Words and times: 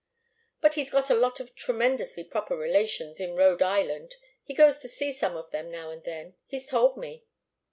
But 0.61 0.73
he's 0.73 0.89
got 0.89 1.11
a 1.11 1.13
lot 1.13 1.39
of 1.39 1.53
tremendously 1.53 2.23
proper 2.23 2.57
relations 2.57 3.19
in 3.19 3.35
Rhode 3.35 3.61
Island. 3.61 4.15
He 4.43 4.55
goes 4.55 4.79
to 4.79 4.87
see 4.87 5.11
some 5.13 5.35
of 5.37 5.51
them 5.51 5.69
now 5.69 5.91
and 5.91 6.03
then. 6.03 6.33
He's 6.47 6.67
told 6.69 6.97
me." 6.97 7.23